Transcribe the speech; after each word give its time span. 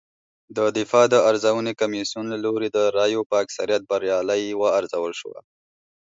د 0.57 0.59
دفاع 0.77 1.05
د 1.09 1.15
ارزونې 1.29 1.73
کمېسیون 1.81 2.25
له 2.33 2.37
لوري 2.45 2.69
د 2.71 2.77
رایو 2.97 3.21
په 3.29 3.35
اکثریت 3.43 3.81
بریالۍ 3.91 4.43
وارزول 4.61 5.13
شوه 5.21 5.39